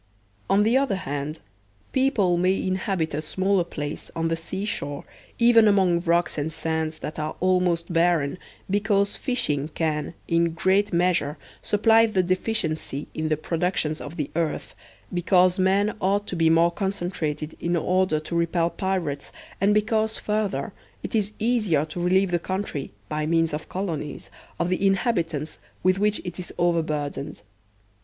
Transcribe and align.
On 0.49 0.63
the 0.63 0.75
other 0.77 0.95
hand, 0.95 1.41
people 1.91 2.35
may 2.35 2.59
inhabit 2.59 3.13
a 3.13 3.21
smaller 3.21 3.63
space 3.71 4.09
on 4.15 4.29
the 4.29 4.35
sea 4.35 4.65
shore, 4.65 5.05
even 5.37 5.67
among 5.67 5.99
rocks 5.99 6.39
and 6.39 6.51
sands 6.51 6.97
that 7.01 7.19
are 7.19 7.35
almost 7.39 7.93
barren, 7.93 8.39
because 8.67 9.15
fishing 9.15 9.67
can, 9.67 10.15
in 10.27 10.53
great 10.53 10.91
measure, 10.91 11.37
supply 11.61 12.07
the 12.07 12.23
deficiency 12.23 13.09
in 13.13 13.27
the 13.29 13.37
pro 13.37 13.59
ductions 13.59 14.01
of 14.01 14.15
the 14.17 14.31
earth, 14.35 14.73
because 15.13 15.59
men 15.59 15.95
ought 16.01 16.25
to 16.25 16.35
be 16.35 16.49
more 16.49 16.71
concentrated 16.71 17.55
in 17.59 17.75
order 17.75 18.19
to 18.19 18.33
repel 18.35 18.71
pirates, 18.71 19.31
and 19.61 19.71
because, 19.71 20.17
further, 20.17 20.73
it 21.03 21.13
is 21.13 21.31
easier 21.37 21.85
to 21.85 21.99
relieve 22.01 22.31
the 22.31 22.39
country, 22.39 22.91
by 23.07 23.27
means 23.27 23.53
of 23.53 23.69
colonies, 23.69 24.31
of 24.59 24.69
the 24.69 24.83
inhabitants 24.83 25.59
with 25.83 25.99
which 25.99 26.19
it 26.25 26.39
is 26.39 26.51
over 26.57 26.81
burdened. 26.81 27.43